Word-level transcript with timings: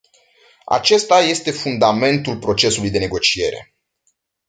Acesta 0.65 1.19
este 1.19 1.51
fundamentul 1.51 2.37
procesului 2.39 2.89
de 2.89 2.99
negociere. 2.99 3.73